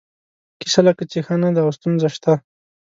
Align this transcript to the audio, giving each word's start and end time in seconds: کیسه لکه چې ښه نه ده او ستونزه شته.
کیسه 0.59 0.81
لکه 0.87 1.03
چې 1.11 1.19
ښه 1.25 1.35
نه 1.43 1.49
ده 1.55 1.59
او 1.65 1.69
ستونزه 1.77 2.07
شته. 2.15 2.33